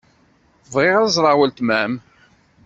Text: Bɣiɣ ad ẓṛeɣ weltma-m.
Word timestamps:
Bɣiɣ 0.73 0.95
ad 1.01 1.09
ẓṛeɣ 1.15 1.35
weltma-m. 1.37 1.93